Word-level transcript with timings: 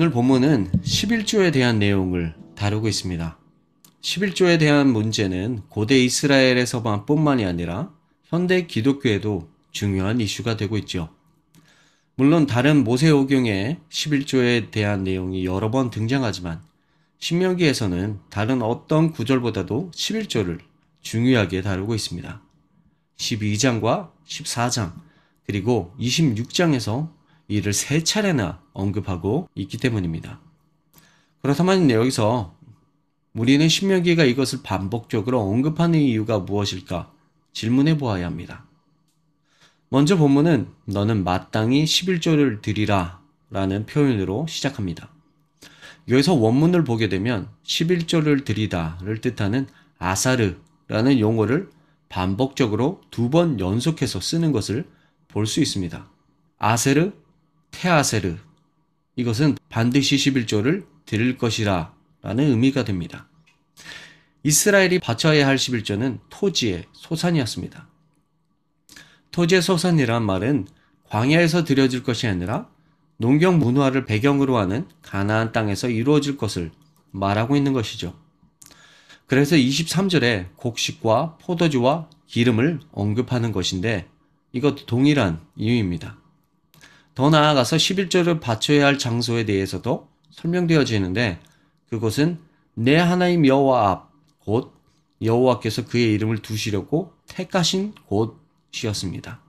오늘 0.00 0.12
본문은 0.12 0.70
11조에 0.84 1.52
대한 1.52 1.80
내용을 1.80 2.32
다루고 2.54 2.86
있습니다. 2.86 3.36
11조에 4.00 4.60
대한 4.60 4.92
문제는 4.92 5.62
고대 5.68 5.98
이스라엘에서만 5.98 7.04
뿐만이 7.04 7.44
아니라 7.44 7.92
현대 8.22 8.68
기독교에도 8.68 9.50
중요한 9.72 10.20
이슈가 10.20 10.56
되고 10.56 10.78
있죠. 10.78 11.08
물론 12.14 12.46
다른 12.46 12.84
모세오경에 12.84 13.80
11조에 13.90 14.70
대한 14.70 15.02
내용이 15.02 15.44
여러 15.44 15.72
번 15.72 15.90
등장하지만 15.90 16.62
신명기에서는 17.18 18.20
다른 18.30 18.62
어떤 18.62 19.10
구절보다도 19.10 19.90
11조를 19.92 20.60
중요하게 21.00 21.62
다루고 21.62 21.96
있습니다. 21.96 22.40
12장과 23.16 24.12
14장 24.28 24.92
그리고 25.44 25.92
26장에서 25.98 27.17
이를 27.48 27.72
세 27.72 28.04
차례나 28.04 28.62
언급하고 28.72 29.48
있기 29.54 29.78
때문입니다. 29.78 30.40
그렇다면 31.42 31.90
여기서 31.90 32.56
우리는 33.32 33.68
신명기가 33.68 34.24
이것을 34.24 34.60
반복적으로 34.62 35.40
언급하는 35.40 35.98
이유가 35.98 36.38
무엇일까 36.38 37.12
질문해 37.52 37.98
보아야 37.98 38.26
합니다. 38.26 38.64
먼저 39.88 40.16
본문은 40.16 40.68
너는 40.84 41.24
마땅히 41.24 41.84
11조를 41.84 42.60
드리라 42.60 43.20
라는 43.50 43.86
표현으로 43.86 44.46
시작합니다. 44.46 45.08
여기서 46.08 46.34
원문을 46.34 46.84
보게 46.84 47.08
되면 47.08 47.48
11조를 47.64 48.44
드리다를 48.44 49.20
뜻하는 49.20 49.66
아사르라는 49.98 51.18
용어를 51.18 51.70
반복적으로 52.08 53.00
두 53.10 53.30
번 53.30 53.60
연속해서 53.60 54.20
쓰는 54.20 54.52
것을 54.52 54.86
볼 55.28 55.46
수 55.46 55.60
있습니다. 55.60 56.08
아세르, 56.58 57.12
테아세르. 57.70 58.36
이것은 59.16 59.56
반드시 59.68 60.16
11조를 60.16 60.86
드릴 61.06 61.38
것이라 61.38 61.94
라는 62.22 62.50
의미가 62.50 62.84
됩니다. 62.84 63.28
이스라엘이 64.42 65.00
바쳐야 65.00 65.46
할 65.46 65.56
11조는 65.56 66.20
토지의 66.30 66.84
소산이었습니다. 66.92 67.88
토지의 69.30 69.62
소산이란 69.62 70.24
말은 70.24 70.66
광야에서 71.04 71.64
드려질 71.64 72.02
것이 72.02 72.26
아니라 72.26 72.68
농경 73.16 73.58
문화를 73.58 74.04
배경으로 74.04 74.58
하는 74.58 74.86
가나안 75.02 75.52
땅에서 75.52 75.88
이루어질 75.88 76.36
것을 76.36 76.70
말하고 77.10 77.56
있는 77.56 77.72
것이죠. 77.72 78.14
그래서 79.26 79.56
23절에 79.56 80.56
곡식과 80.56 81.38
포도주와 81.40 82.08
기름을 82.26 82.80
언급하는 82.92 83.52
것인데 83.52 84.08
이것도 84.52 84.86
동일한 84.86 85.40
이유입니다. 85.56 86.17
더 87.18 87.30
나아가서 87.30 87.74
11절을 87.76 88.40
바쳐야 88.40 88.86
할 88.86 88.96
장소에 88.96 89.44
대해서도 89.44 90.08
설명되어지는데 90.30 91.40
그곳은 91.90 92.38
내 92.74 92.96
하나님 92.96 93.44
여호와 93.44 93.90
앞 93.90 94.08
곧 94.48 94.72
여호와께서 95.20 95.84
그의 95.84 96.14
이름을 96.14 96.38
두시려고 96.38 97.12
택하신 97.26 97.92
곳이었습니다. 98.06 99.42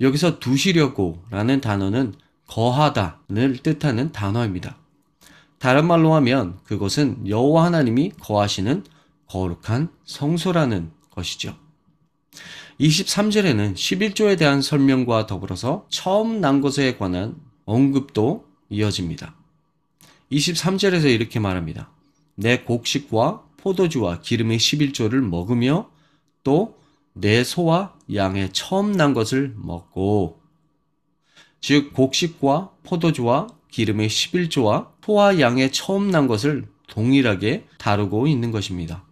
여기서 0.00 0.38
두시려고라는 0.38 1.60
단어는 1.60 2.14
거하다를 2.46 3.56
뜻하는 3.64 4.12
단어입니다. 4.12 4.76
다른 5.58 5.84
말로 5.88 6.14
하면 6.14 6.60
그것은 6.62 7.26
여호와 7.26 7.64
하나님이 7.64 8.12
거하시는 8.20 8.84
거룩한 9.26 9.88
성소라는 10.04 10.92
것이죠. 11.10 11.56
23절에는 12.80 13.74
11조에 13.74 14.38
대한 14.38 14.62
설명과 14.62 15.26
더불어서 15.26 15.86
처음 15.90 16.40
난 16.40 16.60
것에 16.60 16.96
관한 16.96 17.36
언급도 17.66 18.46
이어집니다. 18.70 19.34
23절에서 20.32 21.12
이렇게 21.12 21.38
말합니다. 21.38 21.90
내 22.34 22.60
곡식과 22.60 23.44
포도주와 23.58 24.20
기름의 24.20 24.58
11조를 24.58 25.20
먹으며 25.20 25.90
또 26.42 26.80
내 27.12 27.42
소와 27.44 27.94
양의 28.12 28.52
처음 28.52 28.92
난 28.92 29.14
것을 29.14 29.54
먹고 29.56 30.40
즉 31.60 31.92
곡식과 31.92 32.70
포도주와 32.82 33.48
기름의 33.70 34.08
11조와 34.08 34.88
소와 35.04 35.40
양의 35.40 35.72
처음 35.72 36.10
난 36.10 36.26
것을 36.28 36.68
동일하게 36.86 37.66
다루고 37.78 38.26
있는 38.26 38.52
것입니다. 38.52 39.04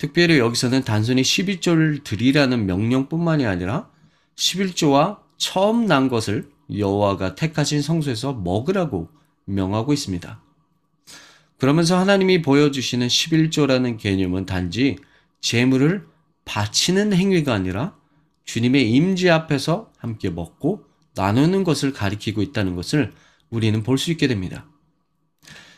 특별히 0.00 0.38
여기서는 0.38 0.82
단순히 0.82 1.20
11조를 1.20 2.02
드리라는 2.02 2.64
명령뿐만이 2.64 3.44
아니라 3.44 3.90
11조와 4.34 5.18
처음 5.36 5.84
난 5.84 6.08
것을 6.08 6.48
여호와가 6.74 7.34
택하신 7.34 7.82
성소에서 7.82 8.32
먹으라고 8.32 9.10
명하고 9.44 9.92
있습니다. 9.92 10.42
그러면서 11.58 11.98
하나님이 11.98 12.40
보여주시는 12.40 13.08
11조라는 13.08 13.98
개념은 13.98 14.46
단지 14.46 14.96
재물을 15.42 16.06
바치는 16.46 17.12
행위가 17.12 17.52
아니라 17.52 17.94
주님의 18.46 18.90
임재 18.90 19.28
앞에서 19.28 19.92
함께 19.98 20.30
먹고 20.30 20.82
나누는 21.14 21.62
것을 21.62 21.92
가리키고 21.92 22.40
있다는 22.40 22.74
것을 22.74 23.12
우리는 23.50 23.82
볼 23.82 23.98
수 23.98 24.10
있게 24.10 24.28
됩니다. 24.28 24.66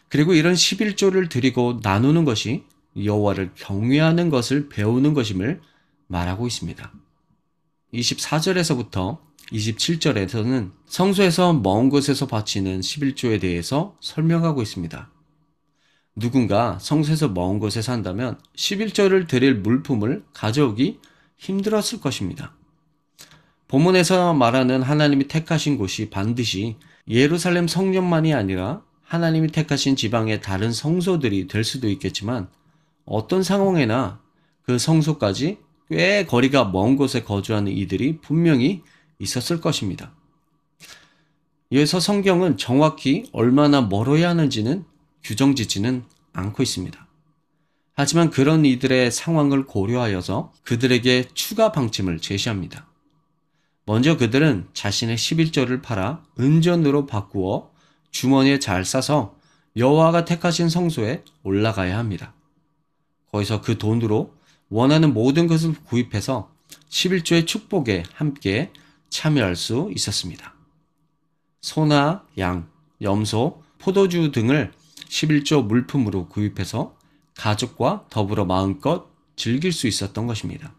그리고 0.08 0.32
이런 0.32 0.54
11조를 0.54 1.28
드리고 1.28 1.80
나누는 1.82 2.24
것이 2.24 2.62
여호와를 2.96 3.52
경외하는 3.54 4.30
것을 4.30 4.68
배우는 4.68 5.14
것임을 5.14 5.60
말하고 6.06 6.46
있습니다. 6.46 6.92
24절에서부터 7.94 9.18
27절에서는 9.52 10.72
성소에서 10.86 11.52
먼 11.52 11.88
곳에서 11.88 12.26
바치는 12.26 12.80
11조에 12.80 13.40
대해서 13.40 13.96
설명하고 14.00 14.62
있습니다. 14.62 15.10
누군가 16.16 16.78
성소에서 16.78 17.28
먼 17.28 17.58
곳에 17.58 17.80
산다면 17.80 18.38
11조를 18.56 19.26
드릴 19.26 19.54
물품을 19.56 20.24
가져오기 20.34 21.00
힘들었을 21.38 22.00
것입니다. 22.00 22.54
본문에서 23.68 24.34
말하는 24.34 24.82
하나님이 24.82 25.28
택하신 25.28 25.78
곳이 25.78 26.10
반드시 26.10 26.76
예루살렘 27.08 27.66
성전만이 27.66 28.34
아니라 28.34 28.82
하나님이 29.02 29.48
택하신 29.48 29.96
지방의 29.96 30.42
다른 30.42 30.72
성소들이 30.72 31.48
될 31.48 31.64
수도 31.64 31.88
있겠지만 31.88 32.48
어떤 33.04 33.42
상황에나 33.42 34.20
그 34.62 34.78
성소까지 34.78 35.58
꽤 35.90 36.24
거리가 36.24 36.66
먼 36.66 36.96
곳에 36.96 37.22
거주하는 37.22 37.72
이들이 37.72 38.20
분명히 38.20 38.82
있었을 39.18 39.60
것입니다. 39.60 40.12
이어서 41.70 42.00
성경은 42.00 42.56
정확히 42.56 43.24
얼마나 43.32 43.80
멀어야 43.80 44.28
하는지는 44.30 44.84
규정 45.22 45.54
짓지는 45.54 46.04
않고 46.32 46.62
있습니다. 46.62 47.06
하지만 47.94 48.30
그런 48.30 48.64
이들의 48.64 49.10
상황을 49.10 49.66
고려하여서 49.66 50.52
그들에게 50.64 51.28
추가 51.34 51.72
방침을 51.72 52.20
제시합니다. 52.20 52.86
먼저 53.84 54.16
그들은 54.16 54.68
자신의 54.72 55.16
11조를 55.16 55.82
팔아 55.82 56.22
은전으로 56.38 57.06
바꾸어 57.06 57.70
주머니에 58.10 58.58
잘 58.58 58.84
싸서 58.84 59.36
여호와가 59.76 60.24
택하신 60.24 60.68
성소에 60.68 61.24
올라가야 61.42 61.98
합니다. 61.98 62.34
거기서 63.32 63.62
그 63.62 63.78
돈으로 63.78 64.34
원하는 64.68 65.12
모든 65.12 65.46
것을 65.46 65.74
구입해서 65.84 66.50
11조의 66.88 67.46
축복에 67.46 68.04
함께 68.12 68.70
참여할 69.10 69.56
수 69.56 69.90
있었습니다. 69.94 70.54
소나 71.60 72.24
양, 72.38 72.68
염소, 73.00 73.62
포도주 73.78 74.32
등을 74.32 74.72
11조 75.08 75.66
물품으로 75.66 76.28
구입해서 76.28 76.96
가족과 77.36 78.06
더불어 78.10 78.44
마음껏 78.44 79.06
즐길 79.36 79.72
수 79.72 79.86
있었던 79.86 80.26
것입니다. 80.26 80.74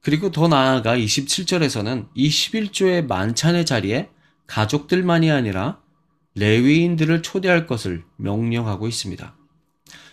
그리고 0.00 0.30
더 0.30 0.48
나아가 0.48 0.96
27절에서는 0.96 2.08
이 2.14 2.28
11조의 2.28 3.06
만찬의 3.06 3.66
자리에 3.66 4.10
가족들만이 4.46 5.30
아니라 5.30 5.80
레위인들을 6.34 7.22
초대할 7.22 7.66
것을 7.66 8.04
명령하고 8.16 8.86
있습니다. 8.86 9.35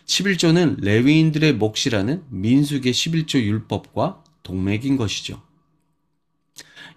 11조는 0.06 0.82
레위인들의 0.82 1.54
몫이라는 1.54 2.24
민숙의 2.30 2.94
11조 2.94 3.42
율법과 3.42 4.24
동맥인 4.44 4.98
것이죠. 4.98 5.42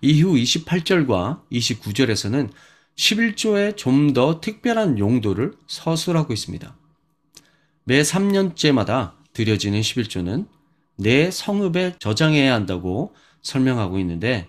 이후 0.00 0.34
28절과 0.34 1.42
29절에서는 1.50 2.50
11조의 2.96 3.76
좀더 3.76 4.40
특별한 4.40 4.98
용도를 4.98 5.54
서술하고 5.66 6.32
있습니다. 6.32 6.76
매 7.84 8.02
3년째마다 8.02 9.12
드려지는 9.32 9.80
11조는 9.80 10.48
내 10.96 11.30
성읍에 11.30 11.96
저장해야 11.98 12.54
한다고 12.54 13.14
설명하고 13.42 13.98
있는데 14.00 14.48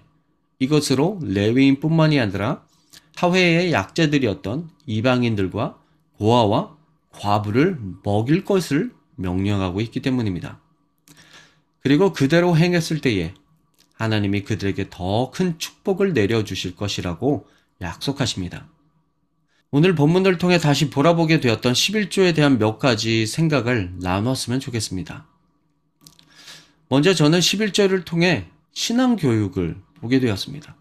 이것으로 0.60 1.20
레위인뿐만이 1.22 2.20
아니라 2.20 2.66
사회의 3.14 3.72
약자들이었던 3.72 4.70
이방인들과 4.86 5.78
고아와 6.18 6.77
과부를 7.20 7.80
먹일 8.04 8.44
것을 8.44 8.94
명령하고 9.16 9.82
있기 9.82 10.02
때문입니다. 10.02 10.60
그리고 11.82 12.14
그대로 12.14 12.56
행했을 12.58 13.02
때에 13.02 13.34
하나님이 13.96 14.44
그들에게 14.44 14.88
더 14.90 15.32
큰 15.32 15.58
축복을 15.58 16.14
내려주실 16.14 16.76
것이라고 16.76 17.48
약속하십니다. 17.82 18.68
오늘 19.72 19.96
본문을 19.96 20.38
통해 20.38 20.60
다시 20.60 20.90
돌아보게 20.90 21.40
되었던 21.40 21.74
11조에 21.74 22.34
대한 22.36 22.58
몇 22.58 22.80
가지 22.80 23.26
생각을 23.26 23.94
나눴으면 24.00 24.60
좋겠습니다. 24.60 25.28
먼저 26.90 27.14
저는 27.14 27.40
11조를 27.40 28.06
통해 28.06 28.48
신앙 28.72 29.18
교육을 29.18 29.78
보게 29.96 30.20
되었습니다. 30.20 30.76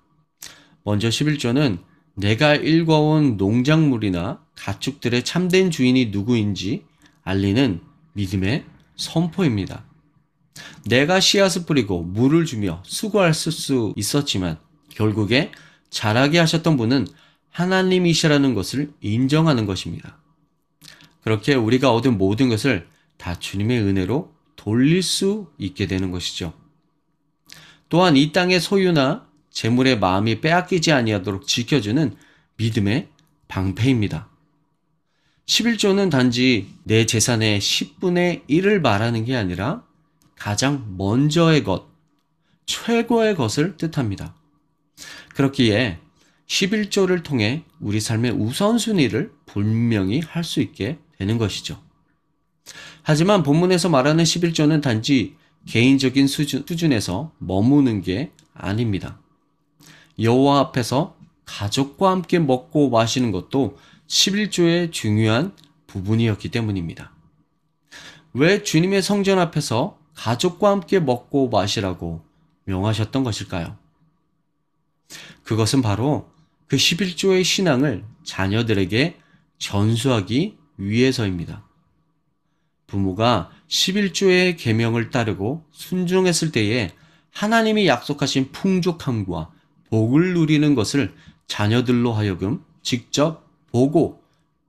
먼저 0.84 1.08
11조는 1.08 1.78
내가 2.16 2.54
읽어온 2.54 3.36
농작물이나 3.36 4.42
가축들의 4.56 5.22
참된 5.24 5.70
주인이 5.70 6.06
누구인지 6.06 6.84
알리는 7.22 7.80
믿음의 8.14 8.64
선포입니다. 8.96 9.84
내가 10.86 11.20
씨앗을 11.20 11.66
뿌리고 11.66 12.02
물을 12.02 12.46
주며 12.46 12.82
수고할 12.86 13.34
수 13.34 13.92
있었지만 13.96 14.58
결국에 14.88 15.52
자라게 15.90 16.38
하셨던 16.38 16.78
분은 16.78 17.06
하나님이시라는 17.50 18.54
것을 18.54 18.92
인정하는 19.02 19.66
것입니다. 19.66 20.18
그렇게 21.22 21.54
우리가 21.54 21.92
얻은 21.92 22.16
모든 22.16 22.48
것을 22.48 22.88
다 23.18 23.38
주님의 23.38 23.80
은혜로 23.80 24.32
돌릴 24.56 25.02
수 25.02 25.50
있게 25.58 25.86
되는 25.86 26.10
것이죠. 26.10 26.54
또한 27.88 28.16
이 28.16 28.32
땅의 28.32 28.60
소유나 28.60 29.26
재물의 29.56 29.98
마음이 29.98 30.42
빼앗기지 30.42 30.92
아니하도록 30.92 31.46
지켜주는 31.46 32.14
믿음의 32.58 33.08
방패입니다. 33.48 34.28
11조는 35.46 36.10
단지 36.10 36.68
내 36.84 37.06
재산의 37.06 37.60
10분의 37.60 38.46
1을 38.50 38.80
말하는 38.80 39.24
게 39.24 39.34
아니라 39.34 39.82
가장 40.36 40.96
먼저의 40.98 41.64
것, 41.64 41.86
최고의 42.66 43.34
것을 43.34 43.78
뜻합니다. 43.78 44.34
그렇기에 45.34 46.00
11조를 46.46 47.22
통해 47.22 47.62
우리 47.80 47.98
삶의 47.98 48.32
우선순위를 48.32 49.32
분명히 49.46 50.20
할 50.20 50.44
수 50.44 50.60
있게 50.60 50.98
되는 51.18 51.38
것이죠. 51.38 51.82
하지만 53.02 53.42
본문에서 53.42 53.88
말하는 53.88 54.22
11조는 54.22 54.82
단지 54.82 55.34
개인적인 55.66 56.26
수준, 56.26 56.66
수준에서 56.68 57.32
머무는 57.38 58.02
게 58.02 58.32
아닙니다. 58.52 59.18
여호와 60.18 60.60
앞에서 60.60 61.16
가족과 61.44 62.10
함께 62.10 62.38
먹고 62.38 62.90
마시는 62.90 63.32
것도 63.32 63.78
11조의 64.08 64.92
중요한 64.92 65.54
부분이었기 65.86 66.50
때문입니다. 66.50 67.12
왜 68.32 68.62
주님의 68.62 69.02
성전 69.02 69.38
앞에서 69.38 69.98
가족과 70.14 70.70
함께 70.70 70.98
먹고 70.98 71.48
마시라고 71.48 72.24
명하셨던 72.64 73.24
것일까요? 73.24 73.76
그것은 75.44 75.82
바로 75.82 76.30
그 76.66 76.76
11조의 76.76 77.44
신앙을 77.44 78.04
자녀들에게 78.24 79.18
전수하기 79.58 80.56
위해서입니다. 80.78 81.64
부모가 82.86 83.50
11조의 83.68 84.56
계명을 84.58 85.10
따르고 85.10 85.64
순종했을 85.70 86.52
때에 86.52 86.92
하나님이 87.32 87.86
약속하신 87.86 88.52
풍족함과 88.52 89.52
복을 89.90 90.34
누리는 90.34 90.74
것을 90.74 91.14
자녀들로 91.46 92.12
하여금 92.12 92.64
직접 92.82 93.46
보고 93.70 94.22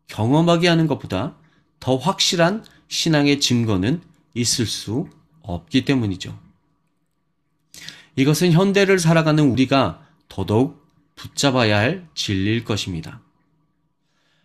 경험하게 0.08 0.68
하는 0.68 0.88
것보다 0.88 1.36
더 1.80 1.98
확실한 1.98 2.66
신앙의 2.88 3.40
증거는 3.40 4.02
있을 4.34 4.66
수 4.66 5.08
없기 5.42 5.86
때문이죠. 5.86 6.38
이것은 8.16 8.52
현대를 8.52 9.00
살아가는 9.00 9.44
우리가 9.44 10.06
더더욱 10.28 10.86
붙잡아야 11.16 11.78
할 11.78 12.08
진리일 12.16 12.64
것입니다. 12.64 13.22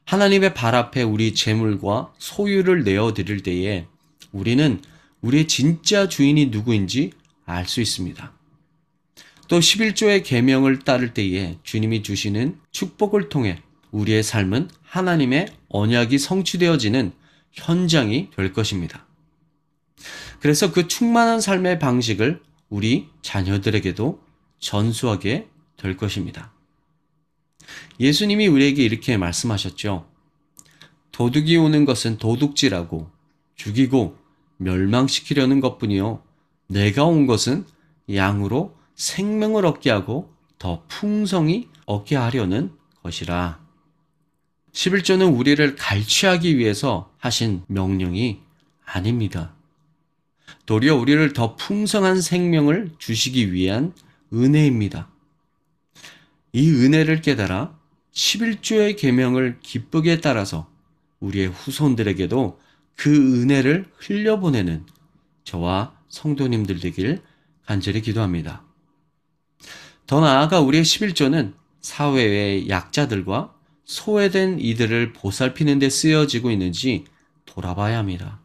하나님의 0.04 0.54
발 0.54 0.74
앞에 0.74 1.02
우리 1.02 1.34
재물과 1.34 2.12
소유를 2.18 2.84
내어 2.84 3.14
드릴 3.14 3.42
때에 3.42 3.86
우리는 4.32 4.82
우리의 5.20 5.48
진짜 5.48 6.08
주인이 6.08 6.46
누구인지 6.46 7.12
알 7.46 7.66
수 7.66 7.80
있습니다. 7.80 8.32
또 9.52 9.58
11조의 9.58 10.24
계명을 10.24 10.78
따를 10.78 11.12
때에 11.12 11.58
주님이 11.62 12.02
주시는 12.02 12.58
축복을 12.70 13.28
통해 13.28 13.62
우리의 13.90 14.22
삶은 14.22 14.70
하나님의 14.80 15.48
언약이 15.68 16.18
성취되어지는 16.18 17.12
현장이 17.52 18.30
될 18.34 18.54
것입니다. 18.54 19.06
그래서 20.40 20.72
그 20.72 20.88
충만한 20.88 21.42
삶의 21.42 21.80
방식을 21.80 22.40
우리 22.70 23.10
자녀들에게도 23.20 24.22
전수하게 24.58 25.48
될 25.76 25.98
것입니다. 25.98 26.54
예수님이 28.00 28.46
우리에게 28.46 28.82
이렇게 28.82 29.18
말씀하셨죠. 29.18 30.08
도둑이 31.10 31.58
오는 31.58 31.84
것은 31.84 32.16
도둑질하고 32.16 33.10
죽이고 33.56 34.16
멸망시키려는 34.56 35.60
것뿐이요. 35.60 36.22
내가 36.68 37.04
온 37.04 37.26
것은 37.26 37.66
양으로 38.10 38.80
생명을 38.94 39.66
얻게 39.66 39.90
하고 39.90 40.34
더 40.58 40.84
풍성히 40.88 41.68
얻게 41.86 42.16
하려는 42.16 42.72
것이라. 43.02 43.60
11조는 44.72 45.36
우리를 45.36 45.76
갈취하기 45.76 46.56
위해서 46.56 47.12
하신 47.18 47.62
명령이 47.66 48.40
아닙니다. 48.84 49.54
도리어 50.66 50.96
우리를 50.96 51.32
더 51.32 51.56
풍성한 51.56 52.20
생명을 52.20 52.92
주시기 52.98 53.52
위한 53.52 53.92
은혜입니다. 54.32 55.10
이 56.52 56.70
은혜를 56.70 57.20
깨달아 57.20 57.78
11조의 58.12 58.96
계명을 58.98 59.58
기쁘게 59.60 60.20
따라서 60.20 60.70
우리의 61.20 61.48
후손들에게도 61.48 62.60
그 62.94 63.42
은혜를 63.42 63.86
흘려보내는 63.96 64.86
저와 65.44 65.94
성도님들 66.08 66.80
되길 66.80 67.22
간절히 67.66 68.02
기도합니다. 68.02 68.64
더 70.06 70.20
나아가 70.20 70.60
우리의 70.60 70.84
11조는 70.84 71.54
사회의 71.80 72.68
약자들과 72.68 73.54
소외된 73.84 74.60
이들을 74.60 75.12
보살피는 75.12 75.78
데 75.78 75.90
쓰여지고 75.90 76.50
있는지 76.50 77.04
돌아봐야 77.46 77.98
합니다. 77.98 78.40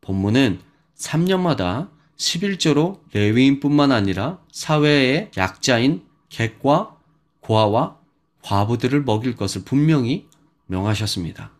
본문은 0.00 0.60
3년마다 0.96 1.90
11조로 2.16 3.00
레위인뿐만 3.12 3.92
아니라 3.92 4.40
사회의 4.52 5.30
약자인 5.36 6.06
객과 6.28 6.96
고아와 7.40 7.98
과부들을 8.42 9.02
먹일 9.04 9.36
것을 9.36 9.64
분명히 9.64 10.28
명하셨습니다. 10.66 11.52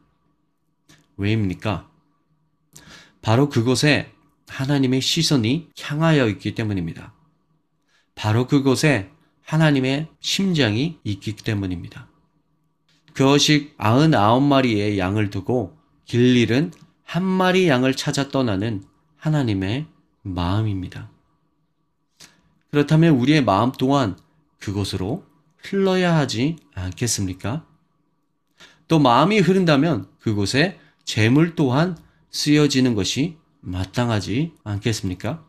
왜입니까? 1.17 1.89
바로 3.21 3.49
그곳에 3.49 4.13
하나님의 4.49 5.01
시선이 5.01 5.71
향하여 5.81 6.29
있기 6.29 6.55
때문입니다. 6.55 7.13
바로 8.23 8.47
그곳에 8.47 9.11
하나님의 9.43 10.07
심장이 10.21 11.01
있기 11.03 11.35
때문입니다. 11.35 12.07
그것이 13.15 13.75
99마리의 13.79 14.97
양을 14.97 15.31
두고 15.31 15.77
길 16.05 16.37
잃은 16.37 16.71
한 17.03 17.25
마리 17.25 17.67
양을 17.67 17.97
찾아 17.97 18.29
떠나는 18.29 18.85
하나님의 19.17 19.87
마음입니다. 20.23 21.11
그렇다면 22.71 23.17
우리의 23.17 23.43
마음 23.43 23.73
또한 23.73 24.17
그곳으로 24.61 25.25
흘러야 25.57 26.17
하지 26.17 26.59
않겠습니까? 26.77 27.67
또 28.87 29.01
마음이 29.01 29.41
흐른다면 29.41 30.07
그곳에 30.21 30.79
재물 31.05 31.57
또한 31.57 31.99
쓰여지는 32.31 32.95
것이 32.95 33.37
마땅하지 33.63 34.53
않겠습니까? 34.63 35.45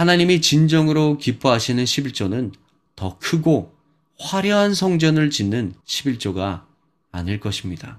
하나님이 0.00 0.40
진정으로 0.40 1.18
기뻐하시는 1.18 1.84
11조는 1.84 2.54
더 2.96 3.18
크고 3.18 3.76
화려한 4.18 4.72
성전을 4.72 5.28
짓는 5.28 5.74
11조가 5.84 6.62
아닐 7.12 7.38
것입니다. 7.38 7.98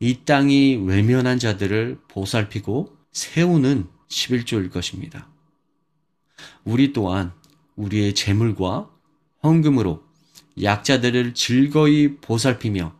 이 0.00 0.18
땅이 0.26 0.82
외면한 0.84 1.38
자들을 1.38 2.00
보살피고 2.08 2.94
세우는 3.10 3.86
11조일 4.08 4.70
것입니다. 4.70 5.26
우리 6.64 6.92
또한 6.92 7.32
우리의 7.76 8.14
재물과 8.14 8.90
헌금으로 9.44 10.02
약자들을 10.62 11.32
즐거이 11.32 12.16
보살피며 12.16 12.94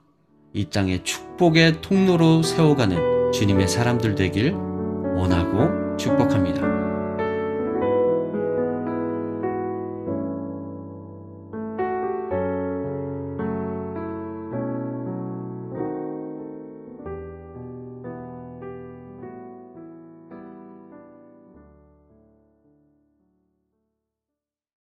이 0.55 0.71
땅의 0.71 1.05
축복의 1.05 1.83
통로로 1.83 2.43
세워가는 2.43 3.33
주님의 3.33 3.69
사람들 3.69 4.15
되길 4.15 4.53
원하고 4.53 5.99
축복합니다. 5.99 6.56